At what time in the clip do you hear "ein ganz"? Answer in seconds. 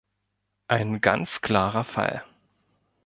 0.67-1.41